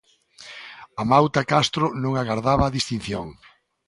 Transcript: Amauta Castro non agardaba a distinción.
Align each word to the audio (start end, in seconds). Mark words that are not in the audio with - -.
Amauta 1.01 1.41
Castro 1.51 1.85
non 2.03 2.13
agardaba 2.15 2.63
a 2.65 2.73
distinción. 2.77 3.27